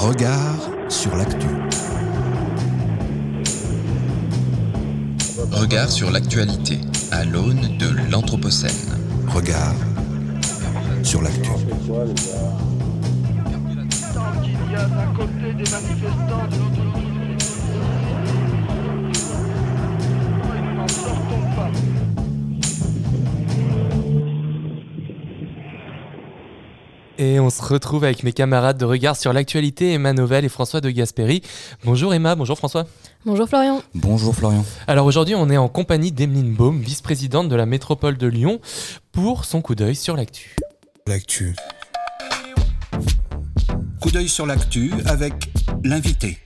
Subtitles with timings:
[0.00, 1.46] Regard sur l'actu.
[5.52, 6.80] Regard sur l'actualité
[7.12, 8.70] à l'aune de l'Anthropocène.
[9.28, 9.74] Regard
[11.02, 11.50] sur l'actu.
[14.14, 17.09] Tant qu'il y a d'un côté des manifestants, de l'autre
[27.22, 30.80] Et on se retrouve avec mes camarades de regard sur l'actualité, Emma Novelle et François
[30.80, 31.42] de Gasperi.
[31.84, 32.86] Bonjour Emma, bonjour François.
[33.26, 33.82] Bonjour Florian.
[33.94, 34.64] Bonjour Florian.
[34.86, 38.58] Alors aujourd'hui, on est en compagnie d'Emeline Baum, vice-présidente de la métropole de Lyon,
[39.12, 40.56] pour son coup d'œil sur l'actu.
[41.06, 41.54] L'actu.
[44.00, 45.34] Coup d'œil sur l'actu avec
[45.84, 46.38] l'invité.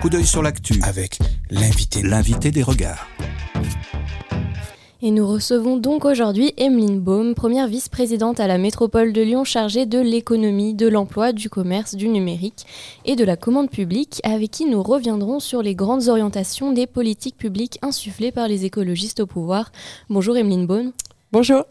[0.00, 1.18] Coup d'œil sur l'actu Avec
[1.50, 2.02] l'invité.
[2.02, 3.06] l'invité des regards.
[5.02, 9.86] Et nous recevons donc aujourd'hui Emeline Baum, première vice-présidente à la métropole de Lyon chargée
[9.86, 12.66] de l'économie, de l'emploi, du commerce, du numérique
[13.06, 17.38] et de la commande publique, avec qui nous reviendrons sur les grandes orientations des politiques
[17.38, 19.72] publiques insufflées par les écologistes au pouvoir.
[20.10, 20.92] Bonjour Emeline Baum.
[21.32, 21.64] Bonjour.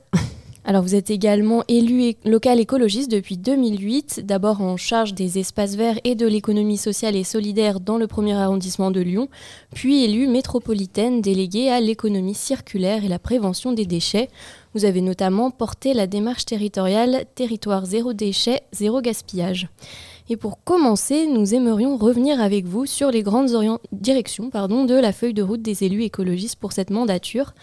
[0.70, 5.74] Alors vous êtes également élue é- locale écologiste depuis 2008, d'abord en charge des espaces
[5.76, 9.30] verts et de l'économie sociale et solidaire dans le premier arrondissement de Lyon,
[9.74, 14.30] puis élue métropolitaine déléguée à l'économie circulaire et la prévention des déchets.
[14.76, 19.70] Vous avez notamment porté la démarche territoriale Territoire zéro déchet, zéro gaspillage.
[20.32, 23.50] Et pour commencer, nous aimerions revenir avec vous sur les grandes
[23.92, 27.54] directions pardon, de la feuille de route des élus écologistes pour cette mandature.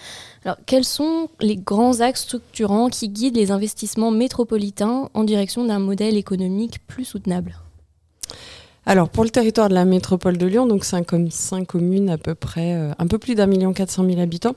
[0.45, 5.79] Alors, quels sont les grands axes structurants qui guident les investissements métropolitains en direction d'un
[5.79, 7.57] modèle économique plus soutenable?
[8.89, 11.07] Alors pour le territoire de la métropole de Lyon, donc 5,
[11.67, 14.55] communes à peu près, euh, un peu plus d'un million quatre cent mille habitants.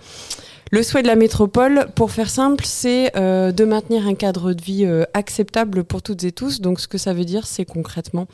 [0.71, 4.61] Le souhait de la métropole, pour faire simple, c'est euh, de maintenir un cadre de
[4.61, 6.61] vie euh, acceptable pour toutes et tous.
[6.61, 8.27] Donc ce que ça veut dire, c'est concrètement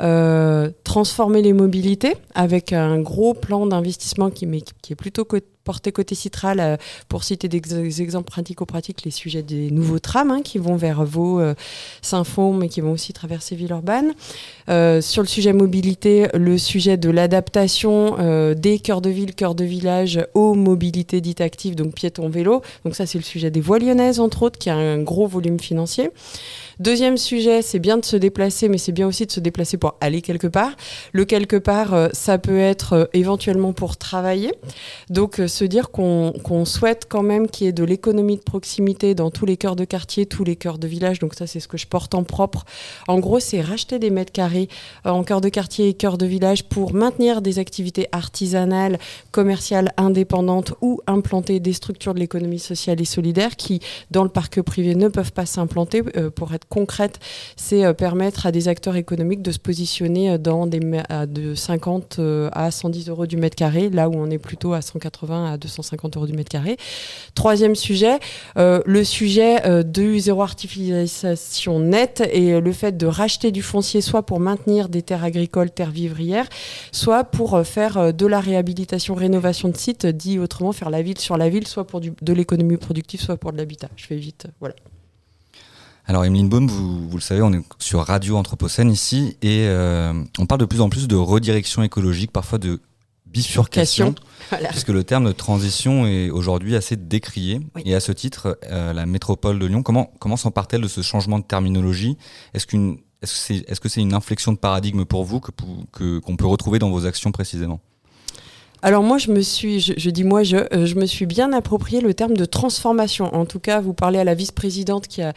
[0.00, 5.24] euh, transformer les mobilités avec un gros plan d'investissement qui, est plutôt
[5.66, 6.76] porté côté Citral, euh,
[7.08, 11.04] pour citer des, des exemples pratico-pratiques, les sujets des nouveaux trams hein, qui vont vers
[11.04, 11.54] Vaux, euh,
[12.02, 14.14] Saint-Fond, mais qui vont aussi traverser Villeurbanne.
[14.68, 17.96] Euh, sur le sujet mobilité, le sujet de l'adaptation
[18.54, 22.62] des cœurs de ville, cœurs de village aux mobilités dites actives, donc piétons, vélo.
[22.84, 25.58] Donc ça, c'est le sujet des voies lyonnaises, entre autres, qui a un gros volume
[25.58, 26.10] financier.
[26.78, 29.96] Deuxième sujet, c'est bien de se déplacer, mais c'est bien aussi de se déplacer pour
[30.00, 30.72] aller quelque part.
[31.12, 34.52] Le quelque part, ça peut être éventuellement pour travailler.
[35.10, 39.30] Donc se dire qu'on souhaite quand même qu'il y ait de l'économie de proximité dans
[39.30, 41.18] tous les cœurs de quartier, tous les cœurs de village.
[41.18, 42.64] Donc ça, c'est ce que je porte en propre.
[43.08, 44.68] En gros, c'est racheter des mètres carrés
[45.06, 48.98] euh, en cœur de quartier et cœur de village pour maintenir des activités artisanales,
[49.32, 53.80] commerciales, indépendantes ou implanter des structures de l'économie sociale et solidaire qui,
[54.10, 56.02] dans le parc privé, ne peuvent pas s'implanter.
[56.16, 57.18] Euh, pour être concrète,
[57.56, 60.80] c'est euh, permettre à des acteurs économiques de se positionner dans des
[61.26, 64.80] de 50 euh, à 110 euros du mètre carré, là où on est plutôt à
[64.80, 66.76] 180 à 250 euros du mètre carré.
[67.34, 68.18] Troisième sujet,
[68.56, 73.62] euh, le sujet euh, du zéro artificialisation nette et euh, le fait de racheter du
[73.62, 76.48] foncier soit pour maintenir des terres agricoles, terres vivrières,
[76.92, 81.36] soit pour faire de la réhabilitation, rénovation de sites, dit autrement faire la ville sur
[81.36, 83.88] la ville, soit pour de l'économie productive, soit pour de l'habitat.
[83.96, 84.74] Je fais vite, voilà.
[86.06, 89.68] Alors Emeline Baum, vous, le savez, on est sur Radio Anthropocène ici et
[90.38, 92.80] on parle de plus en plus de redirection écologique, parfois de
[93.36, 94.14] bifurcation,
[94.50, 94.68] Voilà.
[94.68, 97.60] puisque le terme de transition est aujourd'hui assez décrié.
[97.74, 97.82] Oui.
[97.84, 101.38] Et à ce titre, euh, la métropole de Lyon, comment, comment s'empare-t-elle de ce changement
[101.38, 102.16] de terminologie?
[102.54, 106.18] Est-ce qu'une est-ce que c'est est-ce que c'est une inflexion de paradigme pour vous que
[106.20, 107.80] qu'on peut retrouver dans vos actions précisément?
[108.82, 111.52] Alors moi, je me suis, je, je dis moi, je, euh, je me suis bien
[111.52, 113.34] approprié le terme de transformation.
[113.34, 115.32] En tout cas, vous parlez à la vice-présidente qui a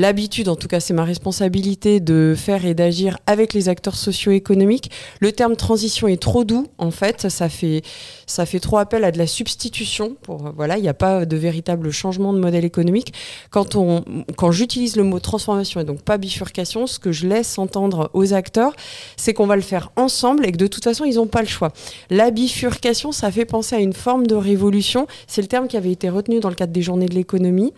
[0.00, 4.90] l'habitude, en tout cas c'est ma responsabilité, de faire et d'agir avec les acteurs socio-économiques.
[5.20, 7.82] Le terme transition est trop doux, en fait, ça fait,
[8.26, 10.16] ça fait trop appel à de la substitution.
[10.22, 13.12] Pour, euh, voilà, il n'y a pas de véritable changement de modèle économique.
[13.50, 14.04] Quand, on,
[14.36, 18.32] quand j'utilise le mot transformation et donc pas bifurcation, ce que je laisse entendre aux
[18.32, 18.72] acteurs,
[19.16, 21.48] c'est qu'on va le faire ensemble et que de toute façon, ils n'ont pas le
[21.48, 21.72] choix.
[22.08, 25.06] La bifurcation, ça fait penser à une forme de révolution.
[25.26, 27.72] C'est le terme qui avait été retenu dans le cadre des journées de l'économie.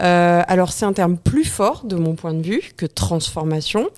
[0.00, 3.88] Euh, alors, c'est un terme plus fort, de mon point de vue, que transformation.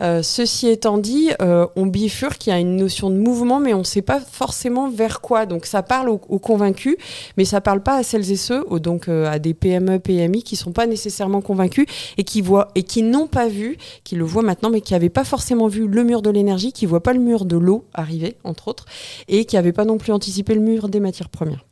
[0.00, 3.72] Euh, ceci étant dit, euh, on bifurque, il y a une notion de mouvement, mais
[3.72, 5.46] on ne sait pas forcément vers quoi.
[5.46, 6.96] Donc, ça parle aux, convaincus,
[7.36, 10.56] mais ça parle pas à celles et ceux, donc euh, à des PME, PMI qui
[10.56, 11.86] sont pas nécessairement convaincus
[12.18, 15.24] et qui et qui n'ont pas vu, qui le voient maintenant, mais qui n'avaient pas
[15.24, 18.68] forcément vu le mur de l'énergie, qui voient pas le mur de l'eau arriver, entre
[18.68, 18.84] autres,
[19.28, 21.64] et qui n'avaient pas non plus anticipé le mur des matières premières.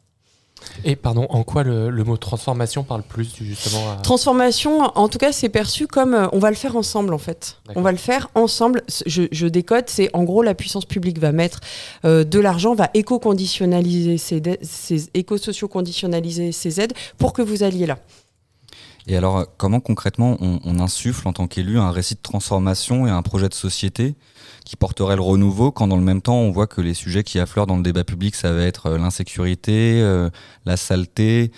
[0.84, 3.96] Et pardon, en quoi le, le mot transformation parle plus justement à...
[4.02, 7.58] Transformation, en tout cas, c'est perçu comme euh, on va le faire ensemble en fait.
[7.76, 8.82] On va le faire ensemble.
[9.06, 11.61] Je, je décode, c'est en gros la puissance publique va mettre
[12.05, 17.99] euh, de l'argent, va éco-conditionnaliser dai- ces éco-socio-conditionnaliser ces aides pour que vous alliez là.
[19.06, 23.11] Et alors, euh, comment concrètement on, insuffle en tant qu'élu un récit de transformation et
[23.11, 24.15] un projet de société
[24.65, 27.39] qui porterait le renouveau quand dans le même temps on voit que les sujets qui
[27.39, 30.31] affleurent dans le débat public ça va être euh, l'insécurité, euh,
[30.67, 31.53] la saleté,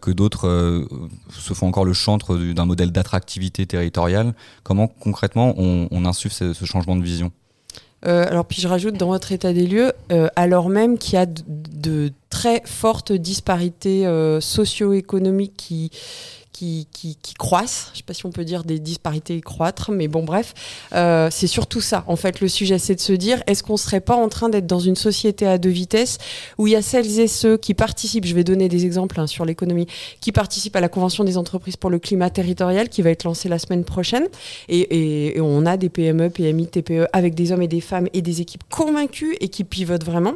[0.00, 0.86] que d'autres
[1.30, 4.32] se font encore le chantre du- d'un modèle d'attractivité territoriale.
[4.62, 7.32] Comment concrètement on, insuffle ce, changement de vision?
[8.02, 9.92] Alors puis je rajoute dans votre état des lieux,
[10.36, 14.06] alors même qu'il y a de, très fortes disparités
[14.40, 15.90] socio-économiques qui,
[16.52, 17.86] qui, qui, qui croissent.
[17.88, 20.52] Je ne sais pas si on peut dire des disparités croître, mais bon bref,
[20.94, 22.04] euh, c'est surtout ça.
[22.06, 24.48] En fait, le sujet c'est de se dire, est-ce qu'on ne serait pas en train
[24.50, 26.18] d'être dans une société à deux vitesses
[26.58, 29.26] où il y a celles et ceux qui participent, je vais donner des exemples hein,
[29.26, 29.86] sur l'économie,
[30.20, 33.48] qui participent à la Convention des entreprises pour le climat territorial qui va être lancée
[33.48, 34.26] la semaine prochaine.
[34.68, 38.08] Et, et- et on a des PME, PMI, TPE avec des hommes et des femmes
[38.12, 40.34] et des équipes convaincues et qui pivotent vraiment.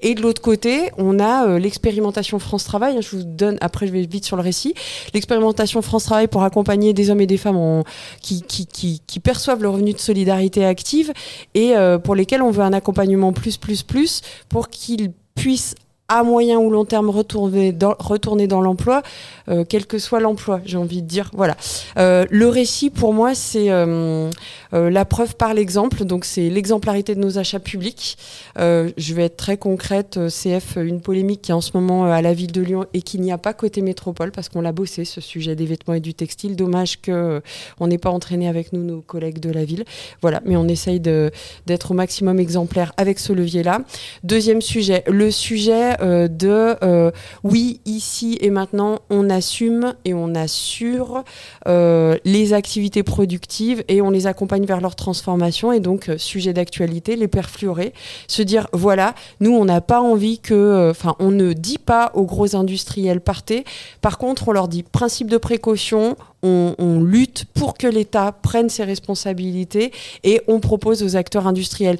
[0.00, 2.96] Et de l'autre côté, on a euh, l'expérimentation France Travail.
[2.96, 4.72] hein, je vous donne, après je vais vite sur le récit,
[5.12, 7.82] l'expérimentation France Travail pour accompagner des hommes et des femmes
[8.22, 11.12] qui perçoivent le revenu de solidarité active
[11.54, 15.74] et euh, pour lesquels on veut un accompagnement plus, plus, plus pour qu'ils puissent
[16.08, 19.02] à moyen ou long terme retourner dans, retourner dans l'emploi,
[19.50, 21.30] euh, quel que soit l'emploi, j'ai envie de dire.
[21.34, 21.54] Voilà.
[21.98, 24.30] Euh, le récit, pour moi, c'est euh,
[24.72, 26.04] euh, la preuve par l'exemple.
[26.04, 28.16] Donc, c'est l'exemplarité de nos achats publics.
[28.58, 30.16] Euh, je vais être très concrète.
[30.16, 33.02] euh, CF, une polémique qui est en ce moment à la ville de Lyon et
[33.02, 36.00] qu'il n'y a pas côté métropole parce qu'on l'a bossé, ce sujet des vêtements et
[36.00, 36.56] du textile.
[36.56, 37.42] Dommage que
[37.80, 39.84] on n'ait pas entraîné avec nous nos collègues de la ville.
[40.22, 40.40] Voilà.
[40.46, 43.80] Mais on essaye d'être au maximum exemplaire avec ce levier-là.
[44.24, 47.10] Deuxième sujet, le sujet euh, de euh,
[47.44, 51.24] oui, ici et maintenant, on assume et on assure
[51.66, 55.72] euh, les activités productives et on les accompagne vers leur transformation.
[55.72, 57.92] Et donc, sujet d'actualité, les perfluorer,
[58.26, 60.90] se dire voilà, nous, on n'a pas envie que.
[60.90, 63.64] Enfin, on ne dit pas aux gros industriels partez.
[64.00, 68.68] Par contre, on leur dit principe de précaution, on, on lutte pour que l'État prenne
[68.68, 69.92] ses responsabilités
[70.24, 71.98] et on propose aux acteurs industriels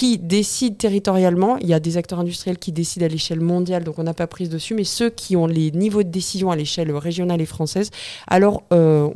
[0.00, 1.58] qui décident territorialement.
[1.58, 4.26] Il y a des acteurs industriels qui décident à l'échelle mondiale, donc on n'a pas
[4.26, 7.90] prise dessus, mais ceux qui ont les niveaux de décision à l'échelle régionale et française,
[8.26, 9.10] alors euh,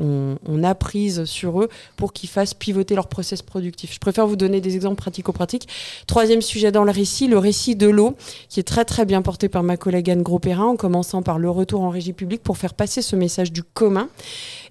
[0.46, 3.94] on, a prise sur eux pour qu'ils fassent pivoter leur process productif.
[3.94, 5.69] Je préfère vous donner des exemples pratico-pratiques.
[6.06, 8.14] Troisième sujet dans le récit, le récit de l'eau,
[8.50, 11.48] qui est très très bien porté par ma collègue Anne Gros-Perrin, en commençant par le
[11.48, 14.10] retour en régie publique pour faire passer ce message du commun.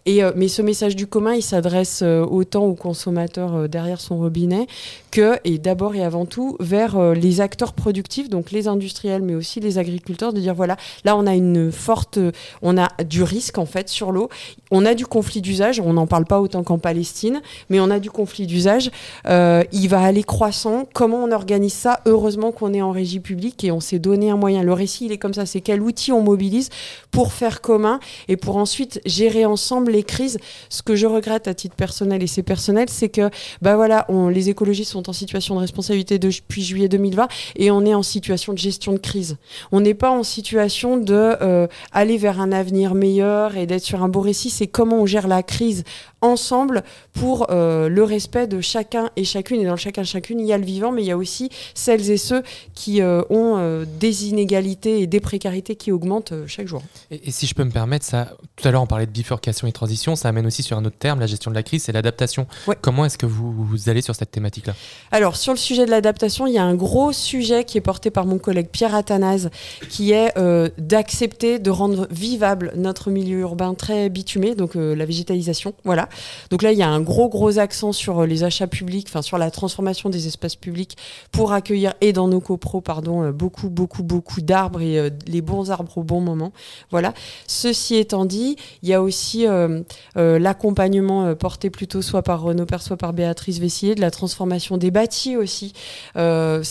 [0.07, 4.17] Euh, mais ce message du commun, il s'adresse euh, autant aux consommateurs euh, derrière son
[4.17, 4.67] robinet
[5.11, 9.59] que, et d'abord et avant tout, vers les acteurs productifs, donc les industriels, mais aussi
[9.59, 12.17] les agriculteurs, de dire voilà, là on a une forte,
[12.63, 14.29] on a du risque en fait sur l'eau,
[14.71, 17.99] on a du conflit d'usage, on n'en parle pas autant qu'en Palestine, mais on a
[17.99, 18.89] du conflit d'usage,
[19.27, 21.99] il va aller croissant, comment on organise ça?
[22.07, 24.63] Heureusement qu'on est en régie publique et on s'est donné un moyen.
[24.63, 26.69] Le récit, il est comme ça, c'est quel outil on mobilise
[27.11, 30.37] pour faire commun et pour ensuite gérer ensemble les crises.
[30.69, 33.29] Ce que je regrette à titre personnel et c'est personnel, c'est que
[33.61, 37.85] bah voilà, on, les écologistes sont en situation de responsabilité depuis juillet 2020 et on
[37.85, 39.37] est en situation de gestion de crise.
[39.71, 44.03] On n'est pas en situation de euh, aller vers un avenir meilleur et d'être sur
[44.03, 44.49] un beau récit.
[44.49, 45.83] C'est comment on gère la crise
[46.21, 49.61] ensemble pour euh, le respect de chacun et chacune.
[49.61, 51.49] Et dans le chacun chacune, il y a le vivant, mais il y a aussi
[51.73, 56.81] celles et ceux qui euh, ont des inégalités et des précarités qui augmentent chaque jour.
[57.11, 59.67] Et, et si je peux me permettre, ça, tout à l'heure on parlait de bifurcation
[59.67, 61.91] et transition, ça amène aussi sur un autre terme, la gestion de la crise, c'est
[61.91, 62.47] l'adaptation.
[62.67, 62.77] Ouais.
[62.79, 64.75] Comment est-ce que vous, vous allez sur cette thématique-là?
[65.11, 68.09] Alors, sur le sujet de l'adaptation, il y a un gros sujet qui est porté
[68.09, 69.49] par mon collègue Pierre Athanase,
[69.89, 75.05] qui est euh, d'accepter de rendre vivable notre milieu urbain très bitumé, donc euh, la
[75.05, 75.73] végétalisation.
[75.83, 76.07] Voilà.
[76.49, 79.21] Donc là, il y a un gros, gros accent sur euh, les achats publics, enfin
[79.21, 80.95] sur la transformation des espaces publics
[81.33, 85.71] pour accueillir, et dans nos copros, pardon, beaucoup, beaucoup, beaucoup d'arbres et euh, les bons
[85.71, 86.53] arbres au bon moment.
[86.89, 87.13] Voilà.
[87.47, 89.72] Ceci étant dit, il y a aussi euh,
[90.15, 94.77] l'accompagnement euh, porté plutôt soit par Renaud Père, soit par Béatrice Vessier, de la transformation
[94.77, 95.73] des bâtis aussi.
[96.17, 96.63] Euh,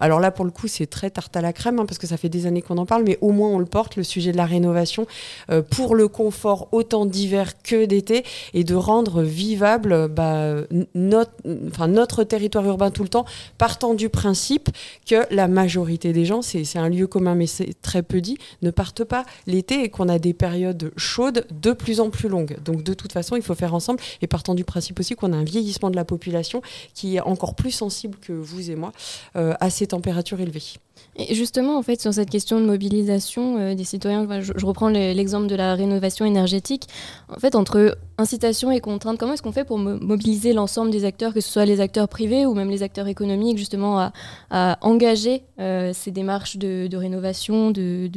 [0.00, 2.16] alors là, pour le coup, c'est très tarte à la crème, hein, parce que ça
[2.16, 4.36] fait des années qu'on en parle, mais au moins on le porte, le sujet de
[4.36, 5.06] la rénovation,
[5.50, 10.54] euh, pour le confort autant d'hiver que d'été, et de rendre vivable euh, bah,
[10.94, 11.32] notre,
[11.86, 13.24] notre territoire urbain tout le temps,
[13.58, 14.70] partant du principe
[15.06, 18.70] que la majorité des gens, c'est un lieu commun, mais c'est très peu dit, ne
[18.70, 22.39] partent pas l'été et qu'on a des périodes chaudes de plus en plus longues.
[22.64, 25.36] Donc de toute façon, il faut faire ensemble, et partant du principe aussi qu'on a
[25.36, 26.62] un vieillissement de la population
[26.94, 28.92] qui est encore plus sensible que vous et moi
[29.36, 30.62] euh, à ces températures élevées.
[31.16, 34.88] Et justement, en fait, sur cette question de mobilisation euh, des citoyens, je, je reprends
[34.88, 36.86] le- l'exemple de la rénovation énergétique.
[37.34, 41.04] En fait, entre incitation et contrainte, comment est-ce qu'on fait pour mo- mobiliser l'ensemble des
[41.04, 44.10] acteurs, que ce soit les acteurs privés ou même les acteurs économiques, justement,
[44.50, 48.10] à, engager euh, ces démarches de, rénovation, de,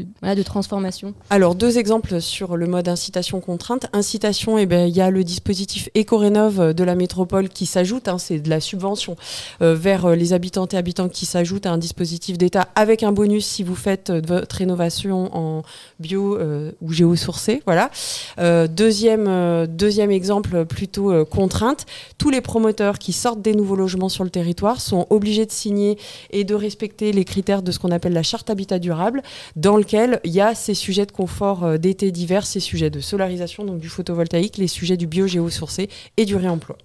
[0.44, 1.14] transformation?
[1.30, 3.88] Alors, deux exemples sur le mode incitation-contrainte.
[3.94, 8.18] Incitation, eh ben, il y a le dispositif Éco-Rénov de la métropole qui s'ajoute, hein,
[8.18, 9.16] c'est de la subvention
[9.62, 13.12] euh, vers euh, les habitantes et habitants qui s'ajoute à un dispositif d'État avec un
[13.12, 15.64] bonus si vous faites euh, votre rénovation en
[16.00, 17.64] bio euh, ou géosourcé.
[17.66, 17.90] Voilà.
[18.38, 21.86] Euh, deuxième, deuxième exemple, plutôt contrainte.
[22.18, 25.98] Tous les promoteurs qui sortent des nouveaux logements sur le territoire sont obligés de signer
[26.30, 29.24] et de respecter les critères de ce qu'on appelle la charte habitat durable
[29.56, 33.64] dans lequel il y a ces sujets de confort d'été divers, ces sujets de solarisation,
[33.64, 36.78] donc du photovoltaïque, les sujets du biogéosourcé et du réemploi.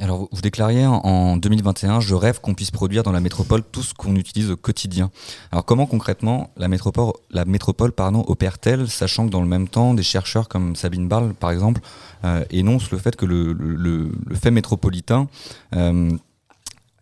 [0.00, 3.82] Alors, vous- déclariez en- en 2021, je rêve qu'on puisse produire dans la métropole tout
[3.82, 5.10] ce qu'on utilise au quotidien.
[5.52, 9.94] Alors, comment concrètement la métropole, la métropole pardon, opère-t-elle, sachant que dans le même temps,
[9.94, 11.80] des chercheurs comme Sabine Barle, par exemple,
[12.24, 15.28] euh, énoncent le fait que le fait métropolitain
[15.76, 16.10] euh,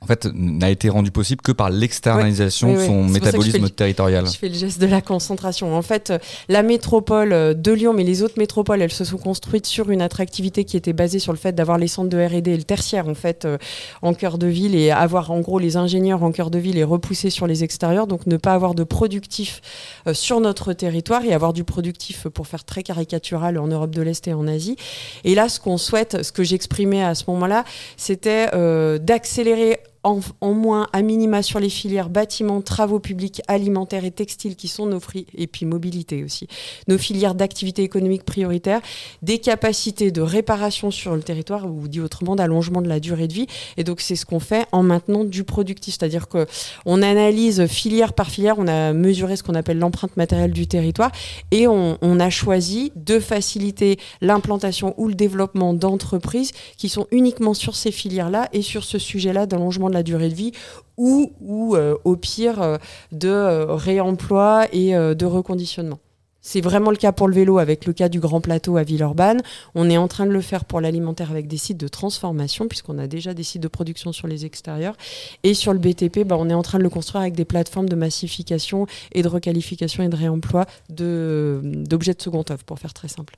[0.03, 3.71] en fait, n'a été rendu possible que par l'externalisation Ouais, de son je métabolisme le-
[3.71, 4.27] territorial.
[4.27, 5.77] Je fais le geste de la concentration.
[5.77, 6.13] En fait,
[6.49, 10.03] la métropole euh, de Lyon, mais les autres métropoles, elles se sont construites sur une
[10.03, 13.09] attractivité qui était basée sur le fait d'avoir les centres de R&D et le tertiaire
[13.09, 13.59] en fait euh,
[14.03, 16.85] en cœur de ville et avoir en gros les ingénieurs en cœur de ville et
[16.85, 18.07] repousser sur les extérieurs.
[18.07, 19.61] Donc ne pas avoir de productif
[20.09, 24.03] euh, sur notre territoire et avoir du productif pour faire très caricatural en Europe de
[24.03, 24.77] l'Est et en Asie.
[25.25, 27.65] Et là, ce qu'on souhaite, ce que j'exprimais à ce moment-là,
[27.97, 30.21] c'était euh, d'accélérer en,
[30.53, 35.01] moins à minima sur les filières bâtiments, travaux publics, alimentaires et textiles qui sont nos
[35.01, 36.49] fri- et puis mobilité aussi,
[36.89, 38.81] nos filières d'activité économique prioritaires,
[39.23, 43.33] des capacités de réparation sur le territoire ou dit autrement d'allongement de la durée de
[43.33, 43.47] vie.
[43.77, 46.47] Et donc c'est ce qu'on fait en maintenant du productif, c'est-à-dire que
[46.85, 51.13] on analyse filière par filière, on a mesuré ce qu'on appelle l'empreinte matérielle du territoire
[51.51, 57.55] et on, on a choisi de faciliter l'implantation ou le développement d'entreprises qui sont uniquement
[57.55, 60.53] sur ces filières-là et sur ce sujet-là d'allongement de la durée de vie
[60.97, 61.31] ou,
[61.77, 62.77] euh, au pire euh,
[63.13, 65.99] de euh, réemploi et de reconditionnement.
[66.45, 69.43] C'est vraiment le cas pour le vélo avec le cas du Grand Plateau à Villeurbanne.
[69.77, 72.99] On est en train de le faire pour l'alimentaire avec des sites de transformation puisqu'on
[72.99, 74.97] a déjà des sites de production sur les extérieurs.
[75.45, 77.89] Et sur le BTP, bah, on est en train de le construire avec des plateformes
[77.89, 82.93] de massification et de requalification et de réemploi de- d'objets de seconde œuvre pour faire
[82.93, 83.37] très simple.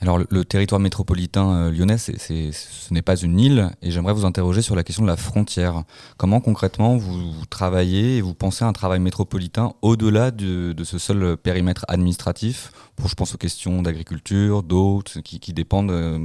[0.00, 4.62] Alors, le, territoire métropolitain euh, lyonnais, ce n'est pas une île, et j'aimerais vous interroger
[4.62, 5.82] sur la question de la frontière.
[6.16, 10.84] Comment concrètement vous, vous travaillez et vous pensez à un travail métropolitain au-delà de, de
[10.84, 12.70] ce seul périmètre administratif?
[12.94, 16.18] Pour, je pense aux questions d'agriculture, d'eau, qui, qui dépendent euh,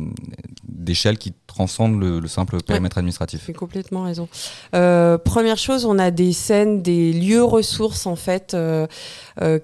[0.67, 3.45] d'échelles qui transcendent le, le simple périmètre administratif.
[3.45, 4.27] Tu as complètement raison.
[4.75, 8.87] Euh, première chose, on a des scènes, des lieux ressources en fait euh,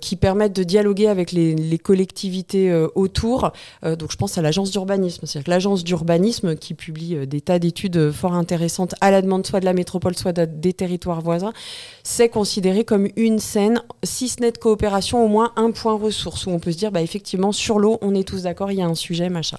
[0.02, 3.52] qui permettent de dialoguer avec les, les collectivités autour.
[4.00, 7.60] Donc je pense à l'agence d'urbanisme, c'est-à-dire que l'agence d'urbanisme qui publie euh, des tas
[7.60, 11.22] d'études euh, fort intéressantes à la demande soit de la métropole, soit de- des territoires
[11.22, 11.52] voisins,
[12.04, 16.46] c'est considéré comme une scène, si ce n'est de coopération, au moins un point ressource
[16.46, 18.82] où on peut se dire bah, effectivement sur l'eau, on est tous d'accord, il y
[18.82, 19.58] a un sujet, machin.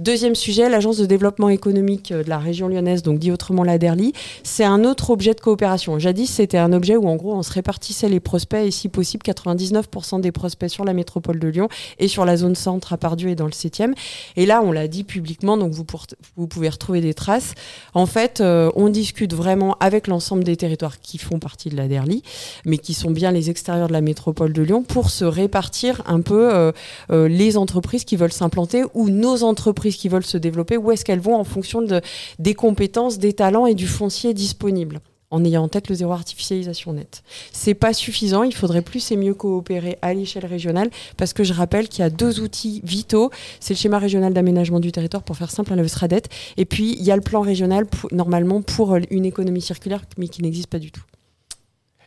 [0.00, 3.78] Deuxième sujet, l'agence de développement économique euh, de la région lyonnaise, donc dit autrement la
[3.78, 5.98] DERLI, c'est un autre objet de coopération.
[5.98, 9.22] Jadis, c'était un objet où en gros on se répartissait les prospects et si possible
[9.24, 11.68] 99% des prospects sur la métropole de Lyon
[12.00, 13.94] et sur la zone centre à Pardieu et dans le 7e.
[14.36, 17.54] Et là, on l'a dit publiquement, donc vous, pouvez retrouver des traces.
[17.94, 21.88] En fait, euh, on discute vraiment avec l'ensemble des territoires qui font partie de la
[21.88, 22.22] DERLI,
[22.64, 26.20] mais qui sont bien les extérieurs de la métropole de Lyon, pour se répartir un
[26.20, 26.72] peu euh,
[27.10, 31.04] euh, les entreprises qui veulent s'implanter ou nos entreprises qui veulent se développer, où est-ce
[31.04, 32.00] qu'elles vont en fonction de,
[32.38, 36.92] des compétences, des talents et du foncier disponible en ayant en tête le zéro artificialisation
[36.92, 37.22] net.
[37.52, 41.52] C'est pas suffisant, il faudrait plus et mieux coopérer à l'échelle régionale parce que je
[41.52, 43.30] rappelle qu'il y a deux outils vitaux,
[43.60, 46.22] c'est le schéma régional d'aménagement du territoire pour faire simple, hein, le SRADET,
[46.56, 50.02] et puis il y a le plan régional pour- normalement pour euh, une économie circulaire
[50.16, 51.02] mais qui n'existe pas du tout.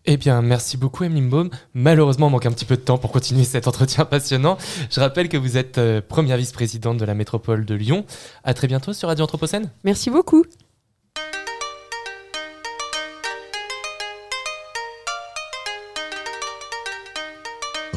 [0.08, 1.52] Eh bien, merci beaucoup, Emeline Baum.
[1.76, 4.58] Malheureusement, on manque un petit peu de temps pour continuer cet entretien passionnant.
[4.90, 8.04] Je rappelle que vous êtes euh, première vice-présidente de la métropole de Lyon.
[8.44, 9.70] À très bientôt sur Radio Anthropocène.
[9.84, 10.44] Merci beaucoup.